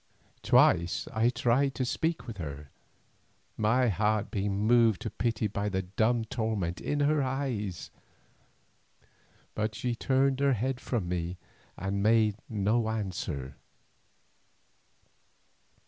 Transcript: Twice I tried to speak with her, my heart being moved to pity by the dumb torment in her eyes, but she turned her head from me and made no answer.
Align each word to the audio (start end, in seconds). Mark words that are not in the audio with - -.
Twice 0.41 1.07
I 1.13 1.29
tried 1.29 1.75
to 1.75 1.85
speak 1.85 2.25
with 2.25 2.37
her, 2.37 2.71
my 3.55 3.89
heart 3.89 4.31
being 4.31 4.65
moved 4.65 5.03
to 5.03 5.11
pity 5.11 5.45
by 5.45 5.69
the 5.69 5.83
dumb 5.83 6.25
torment 6.25 6.81
in 6.81 7.01
her 7.01 7.21
eyes, 7.21 7.91
but 9.53 9.75
she 9.75 9.93
turned 9.93 10.39
her 10.39 10.53
head 10.53 10.79
from 10.79 11.07
me 11.07 11.37
and 11.77 12.01
made 12.01 12.37
no 12.49 12.89
answer. 12.89 13.57